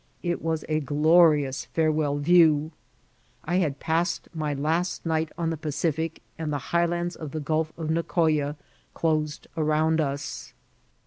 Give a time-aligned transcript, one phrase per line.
[0.23, 2.71] It was a glorious farewell view.
[3.45, 7.71] I had passed my last night on the Pacific, and the highlands of the Gulf
[7.77, 8.55] of Nicoya
[8.95, 10.53] closed around us.